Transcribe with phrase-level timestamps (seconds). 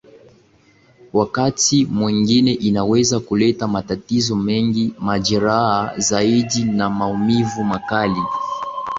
[1.13, 8.21] Wakati mwengine inaweza kuleta matatizo mengi majeraha zaidi na maumivu makali